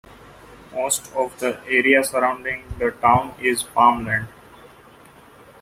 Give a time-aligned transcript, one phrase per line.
[0.73, 4.29] Most of the area surrounding the town is farmland.